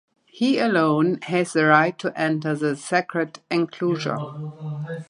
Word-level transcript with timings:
He 0.25 0.57
alone 0.57 1.19
has 1.25 1.53
the 1.53 1.65
right 1.65 1.95
to 1.99 2.11
enter 2.19 2.55
the 2.55 2.75
sacred 2.75 3.37
enclosure. 3.51 4.17